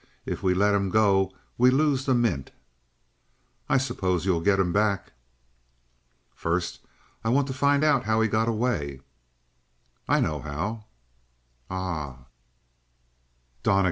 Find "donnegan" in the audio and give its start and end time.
13.61-13.79